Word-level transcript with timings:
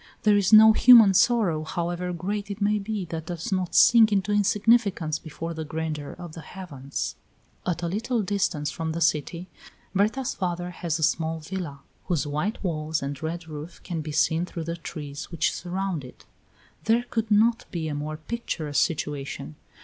There 0.23 0.35
is 0.35 0.51
no 0.51 0.73
human 0.73 1.13
sorrow, 1.13 1.63
however 1.63 2.11
great 2.11 2.49
it 2.49 2.59
may 2.59 2.79
be, 2.79 3.05
that 3.11 3.27
does 3.27 3.51
not 3.51 3.75
sink 3.75 4.11
into 4.11 4.31
insignificance 4.31 5.19
before 5.19 5.53
the 5.53 5.63
grandeur 5.63 6.15
of 6.17 6.33
the 6.33 6.41
heavens. 6.41 7.15
At 7.67 7.83
a 7.83 7.87
little 7.87 8.23
distance 8.23 8.71
from 8.71 8.93
the 8.93 8.99
city 9.01 9.47
Berta's 9.93 10.33
father 10.33 10.71
has 10.71 10.97
a 10.97 11.03
small 11.03 11.39
villa, 11.39 11.81
whose 12.05 12.25
white 12.25 12.63
walls 12.63 13.03
and 13.03 13.21
red 13.21 13.47
roof 13.47 13.79
can 13.83 14.01
be 14.01 14.11
seen 14.11 14.43
through 14.43 14.63
the 14.63 14.75
trees 14.75 15.25
which 15.29 15.53
surround 15.53 16.03
it. 16.03 16.25
There 16.85 17.03
could 17.11 17.29
not 17.29 17.65
be 17.69 17.87
a 17.87 17.93
more 17.93 18.17
picturesque 18.17 18.83
situation. 18.83 19.55